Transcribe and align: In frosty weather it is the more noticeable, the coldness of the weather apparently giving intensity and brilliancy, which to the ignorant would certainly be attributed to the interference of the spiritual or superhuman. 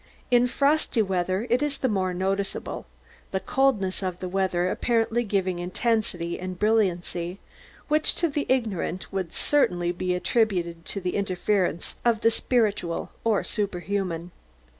In 0.31 0.47
frosty 0.47 1.03
weather 1.03 1.45
it 1.51 1.61
is 1.61 1.77
the 1.77 1.87
more 1.87 2.11
noticeable, 2.11 2.87
the 3.29 3.39
coldness 3.39 4.01
of 4.01 4.19
the 4.19 4.27
weather 4.27 4.71
apparently 4.71 5.23
giving 5.23 5.59
intensity 5.59 6.39
and 6.39 6.57
brilliancy, 6.57 7.39
which 7.87 8.15
to 8.15 8.27
the 8.27 8.47
ignorant 8.49 9.13
would 9.13 9.31
certainly 9.31 9.91
be 9.91 10.15
attributed 10.15 10.85
to 10.85 11.01
the 11.01 11.15
interference 11.15 11.97
of 12.03 12.21
the 12.21 12.31
spiritual 12.31 13.11
or 13.23 13.43
superhuman. 13.43 14.31